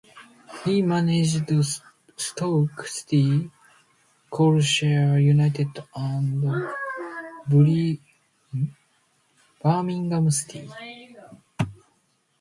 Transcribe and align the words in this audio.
He 0.65 0.81
managed 0.81 1.51
Stoke 2.17 2.87
City, 2.87 3.51
Colchester 4.31 5.19
United 5.19 5.77
and 5.93 6.41
Birmingham 9.61 10.31
City. 10.31 10.71